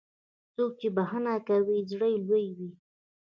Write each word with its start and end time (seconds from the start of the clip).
څوک 0.53 0.71
چې 0.79 0.87
بښنه 0.95 1.33
کوي، 1.47 1.77
زړه 1.91 2.07
یې 2.13 2.19
لوی 2.27 2.45
وي. 2.57 2.71